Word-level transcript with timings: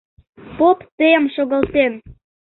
Поп 0.57 0.79
тыйым 0.97 1.25
шогалтен. 1.35 1.93